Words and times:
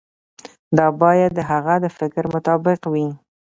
دا 0.77 0.87
باید 1.01 1.31
د 1.35 1.39
هغه 1.51 1.75
د 1.83 1.85
فکر 1.99 2.23
مطابق 2.33 2.79
وي. 2.93 3.07